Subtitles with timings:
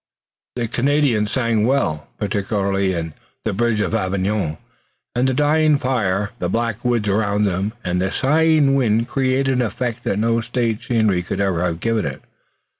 [0.55, 3.13] The Canadians sang well, particularly in
[3.45, 4.57] "The Bridge of Avignon,"
[5.13, 9.61] and the dying fire, the black woods around them and the sighing wind created an
[9.61, 12.23] effect that no stage scenery could ever have given it.